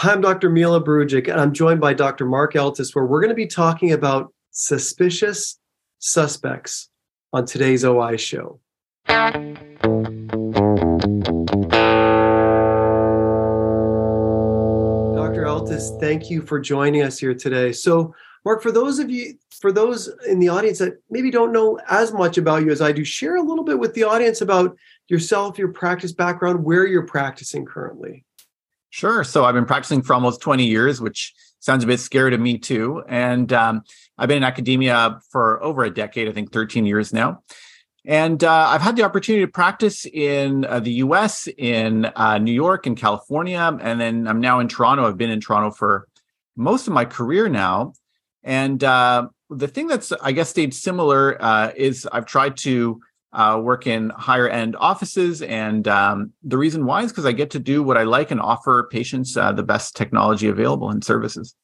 Hi, 0.00 0.12
I'm 0.12 0.22
Dr. 0.22 0.48
Mila 0.48 0.82
Brujic, 0.82 1.30
and 1.30 1.38
I'm 1.38 1.52
joined 1.52 1.78
by 1.78 1.92
Dr. 1.92 2.24
Mark 2.24 2.54
Eltis, 2.54 2.94
where 2.94 3.04
we're 3.04 3.20
going 3.20 3.28
to 3.28 3.34
be 3.34 3.46
talking 3.46 3.92
about 3.92 4.32
suspicious 4.50 5.58
suspects 5.98 6.88
on 7.34 7.44
today's 7.44 7.84
OI 7.84 8.16
show. 8.16 8.60
Dr. 9.06 9.44
Eltis, 15.44 16.00
thank 16.00 16.30
you 16.30 16.40
for 16.46 16.58
joining 16.58 17.02
us 17.02 17.18
here 17.18 17.34
today. 17.34 17.70
So, 17.70 18.14
Mark, 18.46 18.62
for 18.62 18.72
those 18.72 19.00
of 19.00 19.10
you, 19.10 19.34
for 19.60 19.70
those 19.70 20.10
in 20.26 20.40
the 20.40 20.48
audience 20.48 20.78
that 20.78 20.94
maybe 21.10 21.30
don't 21.30 21.52
know 21.52 21.78
as 21.90 22.10
much 22.10 22.38
about 22.38 22.64
you 22.64 22.70
as 22.70 22.80
I 22.80 22.92
do, 22.92 23.04
share 23.04 23.36
a 23.36 23.42
little 23.42 23.64
bit 23.64 23.78
with 23.78 23.92
the 23.92 24.04
audience 24.04 24.40
about 24.40 24.78
yourself, 25.08 25.58
your 25.58 25.74
practice 25.74 26.12
background, 26.12 26.64
where 26.64 26.86
you're 26.86 27.06
practicing 27.06 27.66
currently. 27.66 28.24
Sure. 28.90 29.24
So 29.24 29.44
I've 29.44 29.54
been 29.54 29.66
practicing 29.66 30.02
for 30.02 30.14
almost 30.14 30.40
20 30.40 30.66
years, 30.66 31.00
which 31.00 31.32
sounds 31.60 31.84
a 31.84 31.86
bit 31.86 32.00
scary 32.00 32.32
to 32.32 32.38
me 32.38 32.58
too. 32.58 33.02
And 33.08 33.52
um, 33.52 33.82
I've 34.18 34.28
been 34.28 34.38
in 34.38 34.44
academia 34.44 35.20
for 35.30 35.62
over 35.62 35.84
a 35.84 35.90
decade, 35.90 36.28
I 36.28 36.32
think 36.32 36.52
13 36.52 36.86
years 36.86 37.12
now. 37.12 37.42
And 38.04 38.42
uh, 38.42 38.66
I've 38.68 38.80
had 38.80 38.96
the 38.96 39.02
opportunity 39.02 39.44
to 39.44 39.50
practice 39.50 40.06
in 40.06 40.64
uh, 40.64 40.80
the 40.80 40.92
US, 40.92 41.48
in 41.58 42.06
uh, 42.16 42.38
New 42.38 42.52
York, 42.52 42.86
in 42.86 42.94
California, 42.94 43.78
and 43.80 44.00
then 44.00 44.26
I'm 44.26 44.40
now 44.40 44.58
in 44.60 44.68
Toronto. 44.68 45.06
I've 45.06 45.18
been 45.18 45.30
in 45.30 45.40
Toronto 45.40 45.70
for 45.70 46.08
most 46.56 46.86
of 46.86 46.94
my 46.94 47.04
career 47.04 47.48
now. 47.48 47.92
And 48.42 48.82
uh, 48.82 49.28
the 49.50 49.68
thing 49.68 49.86
that's, 49.86 50.12
I 50.12 50.32
guess, 50.32 50.48
stayed 50.48 50.72
similar 50.72 51.40
uh, 51.42 51.72
is 51.76 52.08
I've 52.10 52.26
tried 52.26 52.56
to 52.58 53.00
uh, 53.32 53.60
work 53.62 53.86
in 53.86 54.10
higher 54.10 54.48
end 54.48 54.76
offices. 54.78 55.42
And 55.42 55.86
um, 55.86 56.32
the 56.42 56.58
reason 56.58 56.84
why 56.84 57.02
is 57.02 57.12
because 57.12 57.26
I 57.26 57.32
get 57.32 57.50
to 57.50 57.58
do 57.58 57.82
what 57.82 57.96
I 57.96 58.02
like 58.02 58.30
and 58.30 58.40
offer 58.40 58.88
patients 58.90 59.36
uh, 59.36 59.52
the 59.52 59.62
best 59.62 59.96
technology 59.96 60.48
available 60.48 60.90
and 60.90 61.04
services. 61.04 61.54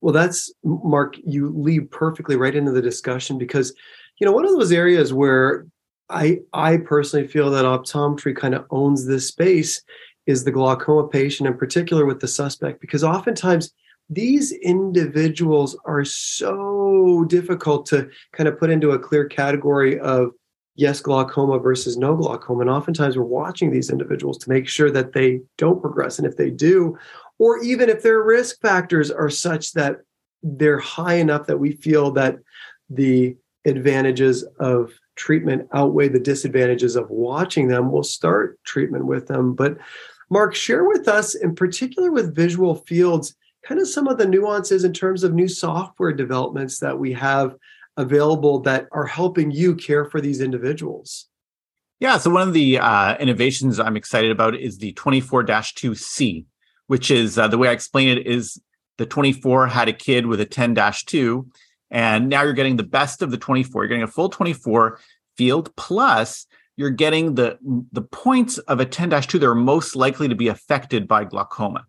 Well, 0.00 0.12
that's 0.12 0.52
Mark, 0.64 1.16
you 1.24 1.52
lead 1.56 1.90
perfectly 1.90 2.36
right 2.36 2.54
into 2.54 2.72
the 2.72 2.82
discussion 2.82 3.38
because, 3.38 3.74
you 4.18 4.24
know, 4.24 4.32
one 4.32 4.44
of 4.44 4.52
those 4.52 4.72
areas 4.72 5.12
where 5.12 5.66
I 6.08 6.40
I 6.52 6.78
personally 6.78 7.26
feel 7.26 7.50
that 7.50 7.64
optometry 7.64 8.36
kind 8.36 8.54
of 8.54 8.66
owns 8.70 9.06
this 9.06 9.28
space 9.28 9.82
is 10.26 10.44
the 10.44 10.52
glaucoma 10.52 11.08
patient, 11.08 11.48
in 11.48 11.56
particular 11.56 12.04
with 12.04 12.20
the 12.20 12.28
suspect, 12.28 12.80
because 12.80 13.04
oftentimes 13.04 13.72
these 14.08 14.52
individuals 14.52 15.76
are 15.84 16.04
so 16.04 17.24
difficult 17.28 17.86
to 17.86 18.08
kind 18.32 18.48
of 18.48 18.58
put 18.58 18.70
into 18.70 18.92
a 18.92 18.98
clear 18.98 19.24
category 19.24 19.98
of 19.98 20.30
yes 20.76 21.00
glaucoma 21.00 21.58
versus 21.58 21.96
no 21.96 22.14
glaucoma. 22.14 22.60
And 22.60 22.70
oftentimes 22.70 23.16
we're 23.16 23.24
watching 23.24 23.70
these 23.70 23.90
individuals 23.90 24.38
to 24.38 24.50
make 24.50 24.68
sure 24.68 24.90
that 24.90 25.12
they 25.12 25.40
don't 25.58 25.80
progress. 25.80 26.18
And 26.18 26.26
if 26.26 26.36
they 26.36 26.50
do 26.50 26.96
or 27.38 27.62
even 27.62 27.88
if 27.88 28.02
their 28.02 28.22
risk 28.22 28.60
factors 28.60 29.10
are 29.10 29.30
such 29.30 29.72
that 29.72 29.96
they're 30.42 30.78
high 30.78 31.14
enough 31.14 31.46
that 31.46 31.58
we 31.58 31.72
feel 31.72 32.10
that 32.12 32.36
the 32.88 33.36
advantages 33.66 34.44
of 34.60 34.92
treatment 35.16 35.66
outweigh 35.72 36.08
the 36.08 36.20
disadvantages 36.20 36.94
of 36.94 37.10
watching 37.10 37.68
them 37.68 37.90
we'll 37.90 38.02
start 38.02 38.62
treatment 38.64 39.06
with 39.06 39.26
them. 39.26 39.54
But 39.54 39.78
mark 40.30 40.54
share 40.54 40.84
with 40.84 41.08
us 41.08 41.34
in 41.34 41.54
particular 41.54 42.10
with 42.12 42.34
visual 42.34 42.76
fields 42.86 43.34
kind 43.64 43.80
of 43.80 43.88
some 43.88 44.06
of 44.06 44.18
the 44.18 44.26
nuances 44.26 44.84
in 44.84 44.92
terms 44.92 45.24
of 45.24 45.34
new 45.34 45.48
software 45.48 46.12
developments 46.12 46.78
that 46.78 46.98
we 46.98 47.12
have 47.14 47.56
available 47.96 48.60
that 48.60 48.88
are 48.92 49.06
helping 49.06 49.50
you 49.50 49.74
care 49.74 50.04
for 50.04 50.20
these 50.20 50.40
individuals? 50.40 51.28
Yeah, 51.98 52.18
so 52.18 52.30
one 52.30 52.46
of 52.46 52.52
the 52.52 52.78
uh, 52.78 53.16
innovations 53.16 53.80
I'm 53.80 53.96
excited 53.96 54.30
about 54.30 54.54
is 54.54 54.78
the 54.78 54.92
24 54.92 55.44
2C, 55.44 56.44
which 56.88 57.10
is 57.10 57.38
uh, 57.38 57.48
the 57.48 57.56
way 57.56 57.68
I 57.68 57.72
explain 57.72 58.08
it 58.08 58.26
is 58.26 58.60
the 58.98 59.06
24 59.06 59.68
had 59.68 59.88
a 59.88 59.92
kid 59.92 60.26
with 60.26 60.40
a 60.40 60.44
10 60.44 60.76
2, 61.06 61.46
and 61.90 62.28
now 62.28 62.42
you're 62.42 62.52
getting 62.52 62.76
the 62.76 62.82
best 62.82 63.22
of 63.22 63.30
the 63.30 63.38
24. 63.38 63.82
You're 63.82 63.88
getting 63.88 64.02
a 64.02 64.08
full 64.08 64.28
24 64.28 64.98
field, 65.36 65.74
plus 65.76 66.46
you're 66.76 66.90
getting 66.90 67.34
the, 67.34 67.58
the 67.92 68.02
points 68.02 68.58
of 68.58 68.80
a 68.80 68.86
10 68.86 69.10
2 69.10 69.38
that 69.38 69.46
are 69.46 69.54
most 69.54 69.96
likely 69.96 70.28
to 70.28 70.34
be 70.34 70.48
affected 70.48 71.08
by 71.08 71.24
glaucoma. 71.24 71.86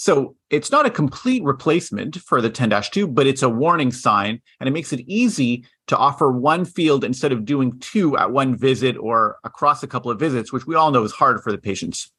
So 0.00 0.34
it's 0.48 0.70
not 0.70 0.86
a 0.86 0.90
complete 0.90 1.44
replacement 1.44 2.16
for 2.16 2.40
the 2.40 2.48
10 2.48 2.72
2, 2.90 3.06
but 3.06 3.26
it's 3.26 3.42
a 3.42 3.50
warning 3.50 3.92
sign 3.92 4.40
and 4.58 4.66
it 4.66 4.72
makes 4.72 4.94
it 4.94 5.00
easy 5.00 5.66
to 5.88 5.96
offer 5.98 6.32
one 6.32 6.64
field 6.64 7.04
instead 7.04 7.32
of 7.32 7.44
doing 7.44 7.78
two 7.80 8.16
at 8.16 8.30
one 8.30 8.56
visit 8.56 8.96
or 8.96 9.36
across 9.44 9.82
a 9.82 9.86
couple 9.86 10.10
of 10.10 10.18
visits, 10.18 10.54
which 10.54 10.66
we 10.66 10.74
all 10.74 10.90
know 10.90 11.04
is 11.04 11.12
hard 11.12 11.42
for 11.42 11.52
the 11.52 11.58
patients. 11.58 12.10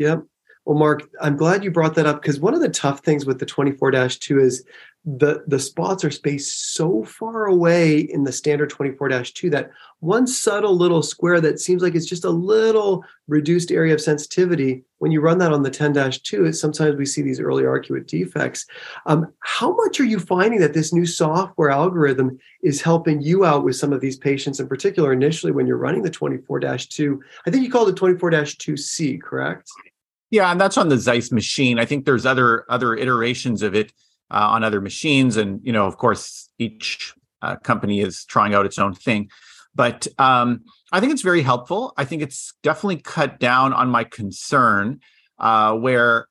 Yep. 0.00 0.24
Well, 0.66 0.76
Mark, 0.76 1.08
I'm 1.18 1.38
glad 1.38 1.64
you 1.64 1.70
brought 1.70 1.94
that 1.94 2.04
up 2.04 2.20
because 2.20 2.40
one 2.40 2.52
of 2.52 2.60
the 2.60 2.68
tough 2.68 3.00
things 3.00 3.24
with 3.24 3.38
the 3.38 3.46
24 3.46 3.90
2 3.90 4.38
is 4.38 4.62
the 5.04 5.44
the 5.46 5.58
spots 5.58 6.02
are 6.02 6.10
spaced 6.10 6.74
so 6.74 7.04
far 7.04 7.44
away 7.44 7.98
in 7.98 8.24
the 8.24 8.32
standard 8.32 8.70
24-2 8.70 9.50
that 9.50 9.70
one 10.00 10.26
subtle 10.26 10.74
little 10.74 11.02
square 11.02 11.42
that 11.42 11.60
seems 11.60 11.82
like 11.82 11.94
it's 11.94 12.06
just 12.06 12.24
a 12.24 12.30
little 12.30 13.04
reduced 13.28 13.70
area 13.70 13.92
of 13.92 14.00
sensitivity 14.00 14.82
when 14.98 15.12
you 15.12 15.20
run 15.20 15.36
that 15.36 15.52
on 15.52 15.62
the 15.62 15.70
10-2 15.70 16.54
sometimes 16.54 16.96
we 16.96 17.04
see 17.04 17.20
these 17.20 17.38
early 17.38 17.64
arcuate 17.64 18.06
defects. 18.06 18.64
Um, 19.04 19.30
how 19.40 19.74
much 19.76 20.00
are 20.00 20.04
you 20.04 20.18
finding 20.18 20.60
that 20.60 20.72
this 20.72 20.92
new 20.92 21.04
software 21.04 21.70
algorithm 21.70 22.38
is 22.62 22.80
helping 22.80 23.20
you 23.20 23.44
out 23.44 23.62
with 23.62 23.76
some 23.76 23.92
of 23.92 24.00
these 24.00 24.16
patients 24.16 24.58
in 24.58 24.68
particular 24.68 25.12
initially 25.12 25.52
when 25.52 25.66
you're 25.66 25.76
running 25.76 26.02
the 26.02 26.10
24-2 26.10 27.18
i 27.46 27.50
think 27.50 27.62
you 27.62 27.70
called 27.70 27.90
it 27.90 27.96
24-2c 27.96 29.20
correct? 29.20 29.70
Yeah 30.30 30.50
and 30.50 30.58
that's 30.58 30.78
on 30.78 30.88
the 30.88 30.96
zeiss 30.98 31.30
machine. 31.30 31.78
I 31.78 31.84
think 31.84 32.06
there's 32.06 32.24
other 32.24 32.64
other 32.70 32.94
iterations 32.94 33.60
of 33.60 33.74
it 33.74 33.92
uh, 34.34 34.48
on 34.48 34.64
other 34.64 34.80
machines. 34.80 35.36
And, 35.36 35.60
you 35.62 35.72
know, 35.72 35.86
of 35.86 35.96
course, 35.96 36.50
each 36.58 37.14
uh, 37.40 37.56
company 37.56 38.00
is 38.00 38.24
trying 38.24 38.52
out 38.52 38.66
its 38.66 38.78
own 38.78 38.92
thing. 38.92 39.30
But 39.74 40.08
um, 40.18 40.64
I 40.92 41.00
think 41.00 41.12
it's 41.12 41.22
very 41.22 41.42
helpful. 41.42 41.94
I 41.96 42.04
think 42.04 42.20
it's 42.20 42.52
definitely 42.62 42.96
cut 42.96 43.38
down 43.38 43.72
on 43.72 43.88
my 43.88 44.04
concern 44.04 45.00
uh, 45.38 45.74
where 45.74 46.26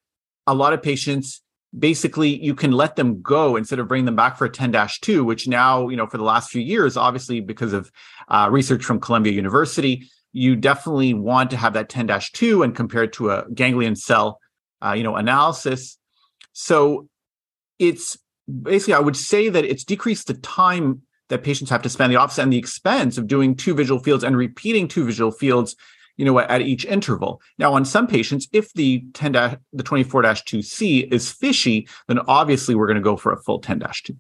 a 0.46 0.54
lot 0.54 0.74
of 0.74 0.82
patients 0.82 1.42
basically 1.78 2.44
you 2.44 2.54
can 2.54 2.72
let 2.72 2.96
them 2.98 3.22
go 3.22 3.56
instead 3.56 3.80
of 3.80 3.88
bringing 3.88 4.06
them 4.06 4.16
back 4.16 4.38
for 4.38 4.46
a 4.46 4.50
10-2 4.50 5.26
which 5.26 5.48
now 5.48 5.90
you 5.90 5.98
know 5.98 6.06
for 6.06 6.20
the 6.20 6.24
last 6.24 6.52
few 6.52 6.62
years 6.62 6.96
obviously 6.96 7.42
because 7.42 7.74
of 7.74 7.92
uh, 8.28 8.48
research 8.52 8.86
from 8.86 9.00
columbia 9.00 9.34
university 9.34 10.08
you 10.34 10.56
definitely 10.56 11.16
want 11.16 11.50
to 11.50 11.58
have 11.58 11.74
that 11.74 11.90
10-2 11.90 12.64
and 12.64 12.76
compare 12.76 13.04
it 13.04 13.14
to 13.14 13.32
a 13.32 13.46
ganglion 13.56 13.96
cell 13.96 14.40
uh, 14.86 14.94
you 14.94 15.02
know 15.02 15.16
analysis 15.16 15.98
so 16.52 17.08
it's 17.80 18.18
basically, 18.62 18.94
I 18.94 19.00
would 19.00 19.18
say 19.18 19.50
that 19.50 19.66
it's 19.66 19.84
decreased 19.84 20.28
the 20.28 20.36
time 20.36 21.02
that 21.30 21.44
patients 21.44 21.70
have 21.70 21.82
to 21.84 21.90
spend 21.90 22.12
the 22.12 22.18
office 22.18 22.38
and 22.38 22.52
the 22.52 22.58
expense 22.58 23.18
of 23.18 23.28
doing 23.28 23.56
two 23.56 23.74
visual 23.74 24.00
fields 24.00 24.24
and 24.24 24.38
repeating 24.38 24.88
two 24.88 25.06
visual 25.06 25.32
fields 25.32 25.76
you 26.18 26.26
know 26.26 26.40
at 26.40 26.62
each 26.62 26.86
interval. 26.86 27.42
Now 27.58 27.74
on 27.74 27.86
some 27.86 28.08
patients 28.08 28.48
if 28.52 28.72
the 28.74 29.04
10 29.14 29.32
the 29.74 29.84
24-2c 29.84 31.12
is 31.12 31.32
fishy 31.32 31.88
then 32.08 32.20
obviously 32.28 32.76
we're 32.76 32.88
going 32.88 32.98
to 32.98 33.02
go 33.02 33.18
for 33.18 33.32
a 33.32 33.42
full 33.42 33.62
10-2 33.62 34.16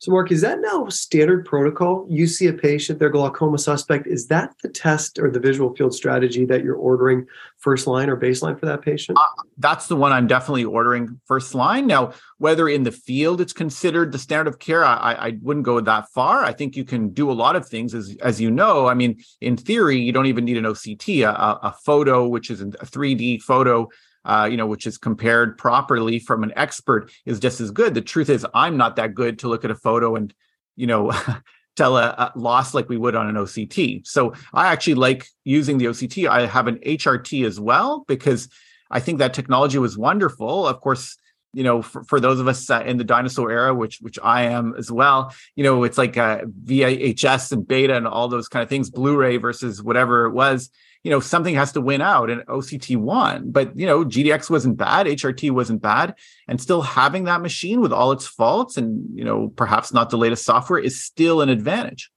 so, 0.00 0.12
Mark, 0.12 0.32
is 0.32 0.40
that 0.40 0.62
now 0.62 0.88
standard 0.88 1.44
protocol? 1.44 2.06
You 2.08 2.26
see 2.26 2.46
a 2.46 2.54
patient, 2.54 2.98
they're 2.98 3.10
glaucoma 3.10 3.58
suspect. 3.58 4.06
Is 4.06 4.28
that 4.28 4.54
the 4.62 4.70
test 4.70 5.18
or 5.18 5.30
the 5.30 5.38
visual 5.38 5.76
field 5.76 5.92
strategy 5.94 6.46
that 6.46 6.64
you're 6.64 6.76
ordering 6.76 7.26
first 7.58 7.86
line 7.86 8.08
or 8.08 8.16
baseline 8.16 8.58
for 8.58 8.64
that 8.64 8.80
patient? 8.80 9.18
Uh, 9.18 9.42
that's 9.58 9.88
the 9.88 9.96
one 9.96 10.10
I'm 10.10 10.26
definitely 10.26 10.64
ordering 10.64 11.20
first 11.26 11.54
line. 11.54 11.86
Now, 11.86 12.14
whether 12.38 12.66
in 12.66 12.82
the 12.82 12.92
field 12.92 13.42
it's 13.42 13.52
considered 13.52 14.10
the 14.10 14.18
standard 14.18 14.48
of 14.48 14.58
care, 14.58 14.82
I, 14.86 15.12
I 15.12 15.38
wouldn't 15.42 15.66
go 15.66 15.78
that 15.82 16.08
far. 16.14 16.44
I 16.44 16.54
think 16.54 16.76
you 16.76 16.84
can 16.84 17.10
do 17.10 17.30
a 17.30 17.34
lot 17.34 17.54
of 17.54 17.68
things, 17.68 17.94
as, 17.94 18.16
as 18.22 18.40
you 18.40 18.50
know. 18.50 18.86
I 18.86 18.94
mean, 18.94 19.22
in 19.42 19.58
theory, 19.58 19.98
you 19.98 20.12
don't 20.12 20.24
even 20.24 20.46
need 20.46 20.56
an 20.56 20.64
OCT, 20.64 21.28
a, 21.28 21.30
a 21.30 21.76
photo, 21.84 22.26
which 22.26 22.50
is 22.50 22.62
a 22.62 22.68
3D 22.68 23.42
photo 23.42 23.86
uh, 24.24 24.48
you 24.50 24.56
know, 24.56 24.66
which 24.66 24.86
is 24.86 24.98
compared 24.98 25.56
properly 25.56 26.18
from 26.18 26.42
an 26.42 26.52
expert 26.56 27.10
is 27.24 27.40
just 27.40 27.60
as 27.60 27.70
good. 27.70 27.94
The 27.94 28.02
truth 28.02 28.28
is, 28.28 28.46
I'm 28.54 28.76
not 28.76 28.96
that 28.96 29.14
good 29.14 29.38
to 29.40 29.48
look 29.48 29.64
at 29.64 29.70
a 29.70 29.74
photo 29.74 30.16
and, 30.16 30.32
you 30.76 30.86
know, 30.86 31.12
tell 31.76 31.96
a, 31.96 32.02
a, 32.02 32.32
loss 32.38 32.74
like 32.74 32.88
we 32.88 32.96
would 32.96 33.14
on 33.14 33.28
an 33.28 33.36
OCT. 33.36 34.06
So 34.06 34.34
I 34.52 34.68
actually 34.68 34.94
like 34.94 35.26
using 35.44 35.78
the 35.78 35.86
OCT. 35.86 36.28
I 36.28 36.46
have 36.46 36.66
an 36.66 36.78
HRT 36.78 37.46
as 37.46 37.58
well 37.58 38.04
because 38.06 38.48
I 38.90 39.00
think 39.00 39.18
that 39.18 39.34
technology 39.34 39.78
was 39.78 39.96
wonderful. 39.96 40.66
Of 40.66 40.80
course, 40.80 41.16
you 41.52 41.64
know, 41.64 41.82
for, 41.82 42.04
for 42.04 42.20
those 42.20 42.40
of 42.40 42.48
us 42.48 42.68
uh, 42.70 42.82
in 42.86 42.96
the 42.96 43.04
dinosaur 43.04 43.50
era, 43.50 43.74
which 43.74 43.98
which 44.00 44.18
I 44.22 44.42
am 44.42 44.74
as 44.78 44.90
well, 44.90 45.34
you 45.56 45.64
know, 45.64 45.84
it's 45.84 45.98
like 45.98 46.16
uh, 46.16 46.42
VHS 46.64 47.52
and 47.52 47.66
beta 47.66 47.96
and 47.96 48.06
all 48.06 48.28
those 48.28 48.48
kind 48.48 48.62
of 48.62 48.68
things, 48.68 48.90
Blu-ray 48.90 49.36
versus 49.38 49.82
whatever 49.82 50.26
it 50.26 50.32
was 50.32 50.70
you 51.02 51.10
know 51.10 51.20
something 51.20 51.54
has 51.54 51.72
to 51.72 51.80
win 51.80 52.00
out 52.00 52.30
and 52.30 52.42
OCT 52.46 52.96
won. 52.96 53.50
But 53.50 53.76
you 53.78 53.86
know 53.86 54.04
GDX 54.04 54.50
wasn't 54.50 54.76
bad, 54.76 55.06
HRT 55.06 55.50
wasn't 55.50 55.82
bad, 55.82 56.14
and 56.48 56.60
still 56.60 56.82
having 56.82 57.24
that 57.24 57.40
machine 57.40 57.80
with 57.80 57.92
all 57.92 58.12
its 58.12 58.26
faults 58.26 58.76
and 58.76 59.06
you 59.14 59.24
know 59.24 59.48
perhaps 59.48 59.92
not 59.92 60.10
the 60.10 60.18
latest 60.18 60.44
software 60.44 60.78
is 60.78 61.02
still 61.02 61.40
an 61.40 61.48
advantage. 61.48 62.10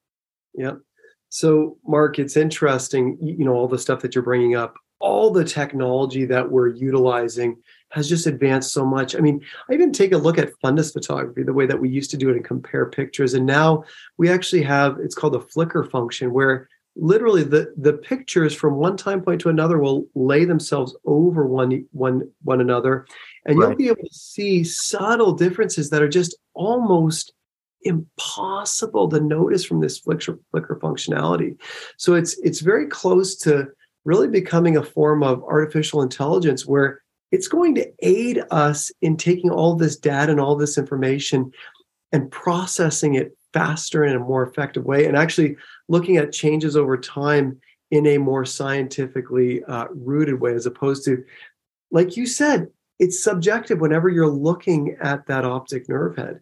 Yeah. 0.54 0.74
So 1.30 1.78
Mark, 1.86 2.20
it's 2.20 2.38
interesting. 2.38 3.18
You 3.22 3.46
know 3.46 3.54
all 3.54 3.68
the 3.68 3.80
stuff 3.80 4.02
that 4.02 4.16
you're 4.16 4.24
bringing 4.24 4.56
up, 4.56 4.76
all 5.00 5.32
the 5.32 5.46
technology 5.46 6.26
that 6.26 6.52
we're 6.52 6.70
utilizing 6.70 7.62
has 7.94 8.10
just 8.10 8.26
advanced 8.26 8.74
so 8.74 8.86
much. 8.86 9.16
I 9.16 9.20
mean, 9.20 9.40
I 9.70 9.74
even 9.74 9.92
take 9.92 10.14
a 10.14 10.18
look 10.18 10.40
at 10.40 10.52
fundus 10.64 10.92
photography, 10.92 11.44
the 11.44 11.54
way 11.54 11.68
that 11.68 11.80
we 11.80 11.90
used 11.90 12.10
to 12.12 12.18
do 12.18 12.30
it 12.30 12.36
and 12.36 12.44
compare 12.44 12.88
pictures. 12.88 13.36
And 13.36 13.46
now 13.46 13.84
we 14.18 14.30
actually 14.30 14.64
have 14.64 14.98
it's 15.00 15.16
called 15.16 15.36
a 15.36 15.42
flicker 15.42 15.84
function 15.84 16.34
where 16.34 16.68
literally 16.96 17.44
the 17.44 17.74
the 17.78 17.94
pictures 17.94 18.54
from 18.54 18.76
one 18.76 18.98
time 18.98 19.22
point 19.22 19.42
to 19.42 19.50
another 19.50 19.80
will 19.80 20.06
lay 20.16 20.46
themselves 20.46 20.96
over 21.06 21.46
one 21.46 21.86
one 21.92 22.30
one 22.44 22.62
another 22.62 23.06
and 23.46 23.58
right. 23.58 23.70
you'll 23.70 23.78
be 23.78 23.88
able 23.88 23.98
to 23.98 24.14
see 24.14 24.64
subtle 24.64 25.34
differences 25.34 25.90
that 25.90 26.04
are 26.04 26.10
just 26.10 26.36
almost 26.54 27.34
impossible 27.82 29.10
to 29.10 29.20
notice 29.20 29.66
from 29.66 29.82
this 29.82 29.98
flicker 29.98 30.38
flicker 30.52 30.80
functionality 30.82 31.58
so 31.98 32.14
it's 32.14 32.38
it's 32.44 32.60
very 32.60 32.88
close 32.88 33.36
to 33.36 33.68
really 34.06 34.28
becoming 34.28 34.78
a 34.78 34.84
form 34.84 35.24
of 35.24 35.44
artificial 35.44 36.04
intelligence 36.04 36.66
where 36.68 37.03
it's 37.34 37.48
going 37.48 37.74
to 37.74 37.92
aid 38.04 38.44
us 38.52 38.92
in 39.02 39.18
taking 39.18 39.50
all 39.50 39.76
this 39.76 39.98
data 39.98 40.32
and 40.32 40.40
all 40.40 40.56
this 40.56 40.78
information 40.78 41.52
and 42.12 42.30
processing 42.30 43.16
it 43.16 43.36
faster 43.54 44.06
in 44.06 44.16
a 44.16 44.20
more 44.20 44.44
effective 44.44 44.86
way 44.86 45.06
and 45.08 45.18
actually 45.18 45.56
looking 45.90 46.18
at 46.18 46.32
changes 46.32 46.78
over 46.78 46.96
time 46.96 47.60
in 47.90 48.06
a 48.06 48.20
more 48.20 48.46
scientifically 48.46 49.64
uh, 49.64 49.86
rooted 49.90 50.40
way 50.40 50.54
as 50.54 50.68
opposed 50.68 51.04
to 51.06 51.24
like 51.90 52.16
you 52.16 52.28
said 52.28 52.68
it's 53.00 53.24
subjective 53.24 53.82
whenever 53.82 54.10
you're 54.10 54.28
looking 54.28 54.96
at 55.02 55.26
that 55.26 55.44
optic 55.44 55.90
nerve 55.90 56.16
head 56.16 56.40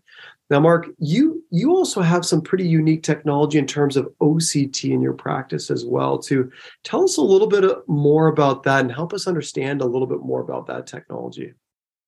now 0.51 0.59
mark 0.59 0.87
you 0.99 1.43
you 1.49 1.71
also 1.71 2.01
have 2.01 2.23
some 2.23 2.41
pretty 2.41 2.67
unique 2.67 3.01
technology 3.01 3.57
in 3.57 3.65
terms 3.65 3.97
of 3.97 4.07
oct 4.21 4.83
in 4.83 5.01
your 5.01 5.13
practice 5.13 5.71
as 5.71 5.83
well 5.83 6.19
to 6.19 6.51
tell 6.83 7.03
us 7.03 7.17
a 7.17 7.21
little 7.21 7.47
bit 7.47 7.63
uh, 7.63 7.77
more 7.87 8.27
about 8.27 8.61
that 8.61 8.81
and 8.81 8.91
help 8.91 9.13
us 9.13 9.25
understand 9.25 9.81
a 9.81 9.85
little 9.85 10.07
bit 10.07 10.19
more 10.19 10.41
about 10.41 10.67
that 10.67 10.85
technology 10.85 11.53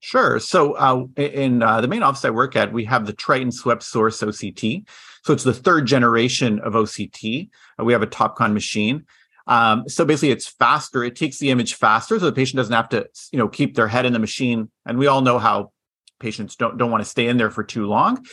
Sure. 0.06 0.38
So 0.38 0.74
uh, 0.74 1.06
in 1.16 1.64
uh, 1.64 1.80
the 1.80 1.88
main 1.88 2.04
office 2.04 2.26
I 2.26 2.30
work 2.30 2.58
at, 2.58 2.74
we 2.74 2.84
have 2.84 3.06
the 3.06 3.14
Triton 3.14 3.54
Swept 3.54 3.82
Source 3.82 4.20
OCT. 4.20 4.86
So 5.24 5.32
it's 5.32 5.46
the 5.46 5.54
third 5.54 5.86
generation 5.86 6.60
of 6.60 6.74
OCT. 6.74 7.50
Uh, 7.80 7.86
we 7.86 7.94
have 7.94 8.02
a 8.02 8.08
Topcon 8.08 8.52
machine. 8.52 9.06
Um, 9.48 9.88
so 9.88 10.06
basically, 10.06 10.32
it's 10.32 10.48
faster. 10.48 11.04
It 11.04 11.16
takes 11.16 11.38
the 11.38 11.52
image 11.52 11.76
faster, 11.76 12.20
so 12.20 12.26
the 12.26 12.34
patient 12.34 12.58
doesn't 12.58 12.74
have 12.74 12.90
to, 12.90 13.08
you 13.32 13.40
know, 13.40 13.48
keep 13.48 13.76
their 13.76 13.88
head 13.88 14.06
in 14.06 14.14
the 14.14 14.20
machine. 14.20 14.70
And 14.86 14.98
we 14.98 15.08
all 15.08 15.22
know 15.22 15.40
how 15.40 15.72
patients 16.20 16.56
don't 16.56 16.78
don't 16.78 16.92
want 16.92 17.04
to 17.04 17.10
stay 17.10 17.28
in 17.28 17.38
there 17.38 17.52
for 17.52 17.64
too 17.64 17.86
long. 17.86 18.26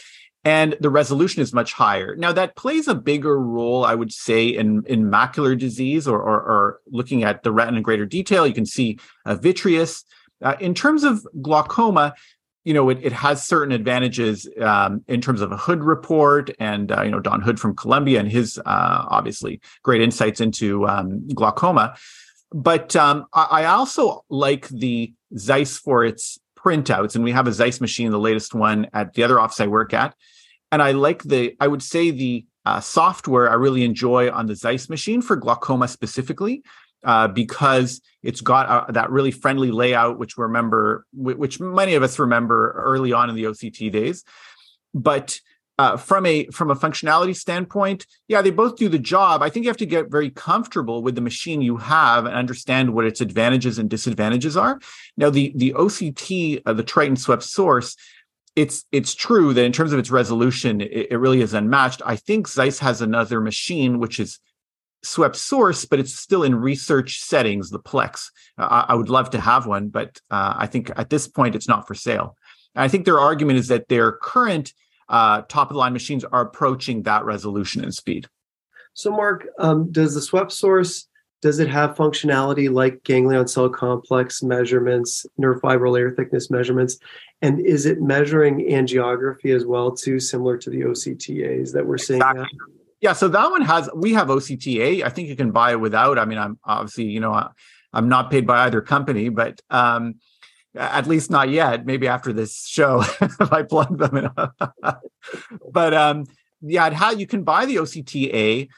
And 0.43 0.75
the 0.81 0.89
resolution 0.89 1.43
is 1.43 1.53
much 1.53 1.75
higher. 1.75 2.17
Now 2.17 2.33
that 2.33 2.57
plays 2.57 2.89
a 2.89 2.95
bigger 2.95 3.39
role, 3.39 3.85
I 3.85 3.95
would 3.95 4.13
say, 4.13 4.49
in 4.49 4.85
in 4.87 5.11
macular 5.11 5.59
disease 5.59 6.09
or 6.09 6.19
or, 6.19 6.37
or 6.37 6.81
looking 6.87 7.25
at 7.25 7.43
the 7.43 7.53
retina 7.53 7.79
in 7.79 7.83
greater 7.83 8.07
detail. 8.07 8.47
You 8.47 8.55
can 8.55 8.67
see 8.67 8.99
vitreous. 9.27 10.05
Uh, 10.43 10.57
in 10.59 10.73
terms 10.75 11.05
of 11.05 11.27
glaucoma, 11.43 12.15
you 12.65 12.75
know, 12.75 12.89
it, 12.91 12.99
it 13.03 13.13
has 13.13 13.47
certain 13.47 13.73
advantages 13.73 14.49
um, 14.61 15.03
in 15.09 15.21
terms 15.21 15.41
of 15.41 15.51
a 15.51 15.57
Hood 15.57 15.83
report 15.83 16.51
and, 16.59 16.93
uh, 16.93 17.03
you 17.03 17.11
know, 17.11 17.21
Don 17.21 17.41
Hood 17.41 17.59
from 17.59 17.75
Columbia 17.75 18.21
and 18.21 18.31
his 18.31 18.59
uh, 18.59 19.07
obviously 19.09 19.61
great 19.83 20.03
insights 20.03 20.41
into 20.41 20.87
um, 20.87 21.27
glaucoma. 21.29 21.97
But 22.53 22.95
um, 22.97 23.27
I, 23.33 23.45
I, 23.51 23.65
also 23.67 24.25
like 24.29 24.69
the 24.69 25.15
Zeiss 25.37 25.79
for 25.79 26.05
its 26.05 26.39
printouts. 26.65 27.15
And 27.15 27.25
we 27.25 27.33
have 27.33 27.47
a 27.47 27.53
Zeiss 27.53 27.81
machine, 27.81 28.11
the 28.11 28.19
latest 28.19 28.55
one 28.55 28.89
at 28.93 29.15
the 29.15 29.23
other 29.23 29.41
office 29.41 29.61
I 29.61 29.67
work 29.67 29.95
at. 29.95 30.15
And 30.73 30.83
I 30.83 30.93
like 30.93 31.23
the, 31.23 31.57
I 31.61 31.67
would 31.67 31.83
say 31.83 32.11
the 32.11 32.47
uh, 32.65 32.81
software 32.81 33.51
I 33.51 33.55
really 33.55 33.85
enjoy 33.85 34.31
on 34.31 34.47
the 34.47 34.55
Zeiss 34.55 34.89
machine 34.89 35.23
for 35.23 35.37
glaucoma 35.37 35.89
specifically 35.89 36.63
uh, 37.05 37.29
because 37.29 38.01
it's 38.23 38.41
got 38.41 38.69
uh, 38.69 38.93
that 38.93 39.11
really 39.11 39.31
friendly 39.31 39.71
layout, 39.71 40.19
which 40.19 40.37
we 40.37 40.43
remember, 40.43 41.07
which 41.13 41.59
many 41.59 41.95
of 41.95 42.03
us 42.03 42.19
remember 42.19 42.73
early 42.77 43.13
on 43.13 43.31
in 43.31 43.37
the 43.37 43.45
OCT 43.45 43.91
days. 43.91 44.25
But 44.93 45.41
uh, 45.81 45.97
from 45.97 46.27
a 46.27 46.45
from 46.49 46.71
a 46.71 46.77
functionality 46.77 47.35
standpoint, 47.35 48.07
yeah, 48.29 48.43
they 48.43 48.51
both 48.51 48.77
do 48.77 48.87
the 48.87 48.99
job. 48.99 49.41
I 49.41 49.49
think 49.49 49.65
you 49.65 49.71
have 49.71 49.79
to 49.79 49.87
get 49.87 50.11
very 50.11 50.29
comfortable 50.29 51.03
with 51.03 51.15
the 51.15 51.23
machine 51.23 51.63
you 51.63 51.79
have 51.79 52.27
and 52.27 52.35
understand 52.35 52.93
what 52.93 53.07
its 53.07 53.23
advantages 53.23 53.79
and 53.79 53.89
disadvantages 53.89 54.59
are. 54.59 54.79
Now, 55.17 55.31
the 55.31 55.55
the 55.57 55.73
OCT, 55.73 56.61
uh, 56.67 56.75
the 56.75 56.83
Triton 56.83 57.17
Swept 57.17 57.43
Source, 57.43 57.97
it's 58.57 58.85
it's 58.93 59.15
true 59.15 59.55
that 59.55 59.65
in 59.65 59.73
terms 59.73 59.95
of 59.95 59.99
its 59.99 60.11
resolution, 60.11 60.83
it, 60.83 61.13
it 61.13 61.17
really 61.17 61.41
is 61.41 61.55
unmatched. 61.55 62.03
I 62.05 62.17
think 62.17 62.47
Zeiss 62.47 62.79
has 62.81 63.01
another 63.01 63.41
machine 63.41 63.99
which 64.01 64.21
is 64.21 64.39
swept 65.03 65.37
source, 65.37 65.87
but 65.87 65.99
it's 65.99 66.15
still 66.15 66.43
in 66.43 66.55
research 66.55 67.21
settings, 67.23 67.71
the 67.71 67.81
Plex. 67.81 68.27
Uh, 68.59 68.85
I, 68.87 68.95
would 68.95 69.09
love 69.09 69.31
to 69.31 69.41
have 69.41 69.67
one, 69.67 69.89
but 69.89 70.21
uh, 70.31 70.53
I 70.59 70.67
think 70.67 70.91
at 70.95 71.09
this 71.09 71.27
point 71.27 71.55
it's 71.55 71.69
not 71.69 71.87
for 71.87 71.95
sale. 71.95 72.37
And 72.75 72.83
I 72.83 72.89
think 72.89 73.07
their 73.07 73.19
argument 73.19 73.59
is 73.59 73.69
that 73.69 73.89
their 73.89 74.13
current 74.13 74.75
uh, 75.11 75.43
top 75.43 75.69
of 75.69 75.75
the 75.75 75.79
line 75.79 75.93
machines 75.93 76.25
are 76.25 76.41
approaching 76.41 77.03
that 77.03 77.25
resolution 77.25 77.85
and 77.85 77.95
speed. 77.95 78.27
So, 78.95 79.11
Mark, 79.11 79.47
um, 79.59 79.93
does 79.93 80.15
the 80.15 80.23
swept 80.23 80.53
source 80.53 81.07
does 81.43 81.59
it 81.59 81.69
have 81.69 81.97
functionality 81.97 82.71
like 82.71 83.03
ganglion 83.03 83.49
cell 83.49 83.69
complex 83.69 84.43
measurements, 84.43 85.25
nerve 85.39 85.61
fiber 85.61 85.89
layer 85.89 86.11
thickness 86.11 86.51
measurements, 86.51 86.99
and 87.41 87.65
is 87.65 87.87
it 87.87 88.03
measuring 88.03 88.67
angiography 88.69 89.55
as 89.55 89.65
well 89.65 89.91
too, 89.91 90.21
similar 90.21 90.59
to 90.59 90.69
the 90.69 90.83
OCTAs 90.83 91.73
that 91.73 91.87
we're 91.87 91.99
seeing? 91.99 92.19
Exactly. 92.19 92.43
Now? 92.43 92.75
Yeah, 93.01 93.13
so 93.15 93.29
that 93.29 93.51
one 93.51 93.63
has 93.63 93.89
we 93.95 94.13
have 94.13 94.29
OCTA. 94.29 95.03
I 95.03 95.09
think 95.09 95.29
you 95.29 95.37
can 95.37 95.51
buy 95.51 95.71
it 95.71 95.81
without. 95.81 96.19
I 96.19 96.27
mean, 96.27 96.37
I'm 96.37 96.59
obviously 96.65 97.05
you 97.05 97.21
know 97.21 97.49
I'm 97.93 98.09
not 98.09 98.31
paid 98.31 98.47
by 98.47 98.67
either 98.67 98.83
company, 98.83 99.31
but 99.31 99.61
um, 99.71 100.17
at 100.75 101.07
least 101.07 101.31
not 101.31 101.49
yet. 101.49 101.87
Maybe 101.87 102.09
after 102.09 102.33
this 102.33 102.67
show, 102.67 103.01
if 103.21 103.53
I 103.53 103.63
plug 103.63 103.99
them 103.99 104.17
in. 104.17 104.31
but 105.73 105.95
um, 105.95 106.27
yeah, 106.61 106.91
had 106.91 107.21
you 107.21 107.27
can 107.27 107.43
buy 107.43 107.67
the 107.67 107.77
OCTA. 107.77 108.69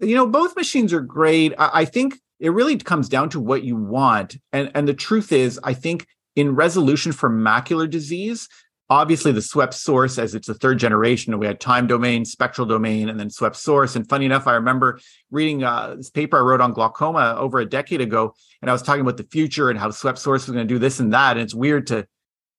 You 0.00 0.14
know, 0.14 0.26
both 0.26 0.56
machines 0.56 0.92
are 0.92 1.00
great. 1.00 1.54
I, 1.58 1.70
I 1.80 1.84
think 1.84 2.18
it 2.38 2.50
really 2.50 2.76
comes 2.78 3.08
down 3.08 3.28
to 3.30 3.40
what 3.40 3.64
you 3.64 3.76
want, 3.76 4.36
and 4.52 4.70
and 4.74 4.88
the 4.88 4.94
truth 4.94 5.32
is, 5.32 5.60
I 5.62 5.74
think 5.74 6.06
in 6.36 6.54
resolution 6.54 7.12
for 7.12 7.28
macular 7.28 7.88
disease, 7.88 8.48
obviously 8.90 9.32
the 9.32 9.40
swept 9.40 9.72
source 9.72 10.18
as 10.18 10.34
it's 10.34 10.48
the 10.48 10.54
third 10.54 10.78
generation 10.78 11.38
we 11.38 11.46
had 11.46 11.60
time 11.60 11.86
domain 11.86 12.24
spectral 12.24 12.66
domain 12.66 13.08
and 13.08 13.18
then 13.18 13.30
swept 13.30 13.56
source. 13.56 13.96
And 13.96 14.08
funny 14.08 14.26
enough 14.26 14.46
i 14.46 14.52
remember 14.52 15.00
reading 15.30 15.64
uh, 15.64 15.94
this 15.96 16.10
paper 16.10 16.36
i 16.36 16.40
wrote 16.40 16.60
on 16.60 16.72
glaucoma 16.72 17.36
over 17.38 17.60
a 17.60 17.66
decade 17.66 18.00
ago 18.00 18.34
and 18.60 18.70
i 18.70 18.72
was 18.72 18.82
talking 18.82 19.00
about 19.00 19.16
the 19.16 19.28
future 19.30 19.70
and 19.70 19.78
how 19.78 19.90
swept 19.90 20.18
source 20.18 20.46
was 20.46 20.54
going 20.54 20.66
to 20.68 20.74
do 20.74 20.78
this 20.78 21.00
and 21.00 21.12
that 21.12 21.36
and 21.36 21.40
it's 21.40 21.54
weird 21.54 21.86
to 21.86 22.06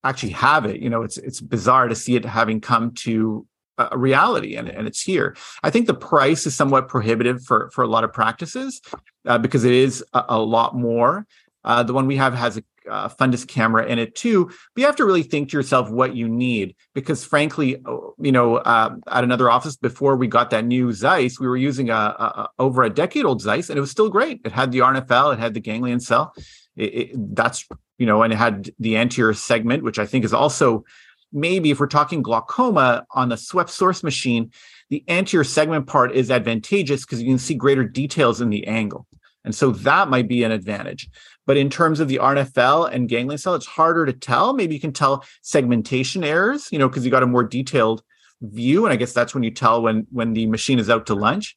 actually 0.03 0.31
have 0.31 0.65
it. 0.65 0.81
You 0.81 0.89
know 0.89 1.03
it's 1.03 1.17
it's 1.17 1.41
bizarre 1.41 1.87
to 1.87 1.95
see 1.95 2.15
it 2.15 2.25
having 2.25 2.61
come 2.61 2.91
to 2.95 3.45
a 3.77 3.97
reality 3.97 4.55
and, 4.55 4.69
and 4.69 4.87
it's 4.87 5.01
here. 5.01 5.35
I 5.63 5.69
think 5.69 5.87
the 5.87 5.93
price 5.93 6.45
is 6.45 6.55
somewhat 6.55 6.87
prohibitive 6.87 7.43
for 7.43 7.69
for 7.73 7.83
a 7.83 7.87
lot 7.87 8.03
of 8.03 8.13
practices 8.13 8.81
uh, 9.27 9.37
because 9.37 9.63
it 9.63 9.73
is 9.73 10.03
a, 10.13 10.25
a 10.29 10.39
lot 10.39 10.75
more. 10.75 11.25
Uh, 11.63 11.83
the 11.83 11.93
one 11.93 12.07
we 12.07 12.15
have 12.17 12.33
has 12.33 12.57
a 12.57 12.63
uh, 12.89 13.09
fundus 13.09 13.47
camera 13.47 13.85
in 13.85 13.99
it 13.99 14.15
too. 14.15 14.45
But 14.45 14.81
you 14.81 14.85
have 14.85 14.95
to 14.97 15.05
really 15.05 15.23
think 15.23 15.49
to 15.49 15.57
yourself 15.57 15.89
what 15.89 16.15
you 16.15 16.27
need 16.27 16.75
because, 16.93 17.23
frankly, 17.23 17.81
oh, 17.85 18.15
you 18.19 18.31
know, 18.31 18.57
uh, 18.57 18.95
at 19.07 19.23
another 19.23 19.49
office 19.49 19.75
before 19.75 20.15
we 20.15 20.27
got 20.27 20.49
that 20.51 20.65
new 20.65 20.91
Zeiss, 20.91 21.39
we 21.39 21.47
were 21.47 21.57
using 21.57 21.89
a, 21.89 21.93
a, 21.93 22.49
over 22.59 22.83
a 22.83 22.89
decade 22.89 23.25
old 23.25 23.41
Zeiss, 23.41 23.69
and 23.69 23.77
it 23.77 23.81
was 23.81 23.91
still 23.91 24.09
great. 24.09 24.41
It 24.45 24.51
had 24.51 24.71
the 24.71 24.79
RNFL, 24.79 25.33
it 25.33 25.39
had 25.39 25.53
the 25.53 25.59
ganglion 25.59 25.99
cell. 25.99 26.33
It, 26.75 26.93
it, 26.93 27.35
that's 27.35 27.67
you 27.97 28.05
know, 28.05 28.23
and 28.23 28.33
it 28.33 28.37
had 28.37 28.71
the 28.79 28.97
anterior 28.97 29.33
segment, 29.33 29.83
which 29.83 29.99
I 29.99 30.05
think 30.05 30.25
is 30.25 30.33
also 30.33 30.83
maybe 31.31 31.71
if 31.71 31.79
we're 31.79 31.87
talking 31.87 32.21
glaucoma 32.21 33.05
on 33.11 33.29
the 33.29 33.37
swept 33.37 33.69
source 33.69 34.03
machine, 34.03 34.51
the 34.89 35.03
anterior 35.07 35.43
segment 35.43 35.87
part 35.87 36.11
is 36.11 36.31
advantageous 36.31 37.05
because 37.05 37.21
you 37.21 37.29
can 37.29 37.37
see 37.37 37.55
greater 37.55 37.83
details 37.83 38.41
in 38.41 38.49
the 38.49 38.67
angle. 38.67 39.07
And 39.43 39.55
so 39.55 39.71
that 39.71 40.09
might 40.09 40.27
be 40.27 40.43
an 40.43 40.51
advantage. 40.51 41.09
But 41.47 41.57
in 41.57 41.69
terms 41.69 41.99
of 41.99 42.07
the 42.07 42.17
RNFL 42.17 42.91
and 42.91 43.09
ganglion 43.09 43.37
cell, 43.37 43.55
it's 43.55 43.65
harder 43.65 44.05
to 44.05 44.13
tell. 44.13 44.53
Maybe 44.53 44.75
you 44.75 44.81
can 44.81 44.93
tell 44.93 45.25
segmentation 45.41 46.23
errors, 46.23 46.69
you 46.71 46.79
know, 46.79 46.87
because 46.87 47.03
you 47.03 47.11
got 47.11 47.23
a 47.23 47.27
more 47.27 47.43
detailed 47.43 48.03
view. 48.41 48.85
And 48.85 48.93
I 48.93 48.95
guess 48.95 49.13
that's 49.13 49.33
when 49.33 49.43
you 49.43 49.51
tell 49.51 49.81
when 49.81 50.07
when 50.11 50.33
the 50.33 50.45
machine 50.47 50.79
is 50.79 50.89
out 50.89 51.07
to 51.07 51.15
lunch. 51.15 51.55